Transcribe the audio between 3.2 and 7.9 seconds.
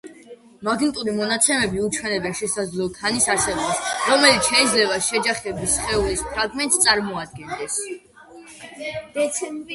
არსებობას, რომელიც შეიძლება შეჯახების სხეულის ფრაგმენტს წარმოადგენდეს.